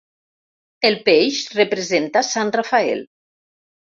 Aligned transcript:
El 0.89 0.95
peix 1.09 1.41
representa 1.59 2.25
sant 2.29 2.51
Rafael. 2.57 3.07